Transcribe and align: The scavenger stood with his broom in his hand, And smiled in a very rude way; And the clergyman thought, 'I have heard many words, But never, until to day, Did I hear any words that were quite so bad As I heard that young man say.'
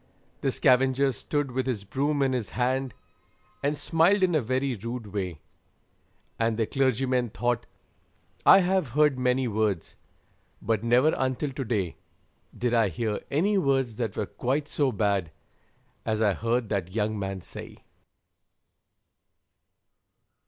The 0.39 0.49
scavenger 0.49 1.11
stood 1.11 1.51
with 1.51 1.67
his 1.67 1.83
broom 1.83 2.23
in 2.23 2.33
his 2.33 2.49
hand, 2.57 2.95
And 3.61 3.77
smiled 3.77 4.23
in 4.23 4.33
a 4.33 4.41
very 4.41 4.73
rude 4.73 5.13
way; 5.13 5.41
And 6.39 6.57
the 6.57 6.65
clergyman 6.65 7.29
thought, 7.29 7.67
'I 8.43 8.61
have 8.61 8.87
heard 8.97 9.19
many 9.19 9.47
words, 9.47 9.95
But 10.59 10.83
never, 10.83 11.13
until 11.15 11.51
to 11.51 11.63
day, 11.63 11.97
Did 12.57 12.73
I 12.73 12.89
hear 12.89 13.19
any 13.29 13.59
words 13.59 13.97
that 13.97 14.17
were 14.17 14.25
quite 14.25 14.67
so 14.67 14.91
bad 14.91 15.29
As 16.03 16.19
I 16.19 16.33
heard 16.33 16.69
that 16.69 16.95
young 16.95 17.19
man 17.19 17.41
say.' 17.41 17.83